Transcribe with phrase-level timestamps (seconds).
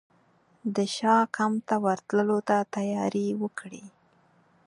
[0.75, 3.85] د شاه کمپ ته ورتللو ته تیاري وکړي.